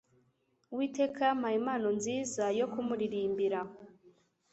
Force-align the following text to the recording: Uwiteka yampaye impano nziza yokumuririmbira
Uwiteka 0.71 1.19
yampaye 1.27 1.55
impano 1.61 1.87
nziza 1.97 2.43
yokumuririmbira 2.59 3.59